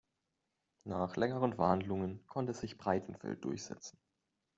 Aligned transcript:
Nach 0.83 1.15
längeren 1.15 1.53
Verhandlungen 1.53 2.25
konnte 2.25 2.55
sich 2.55 2.79
Breitenfeld 2.79 3.45
durchsetzen. 3.45 3.99